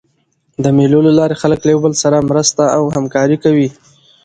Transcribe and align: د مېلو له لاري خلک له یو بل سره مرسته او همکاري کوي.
د 0.63 0.65
مېلو 0.77 0.99
له 1.07 1.11
لاري 1.19 1.35
خلک 1.41 1.59
له 1.63 1.69
یو 1.73 1.79
بل 1.85 1.93
سره 2.03 2.27
مرسته 2.29 2.63
او 2.75 2.83
همکاري 2.97 3.37
کوي. 3.43 3.69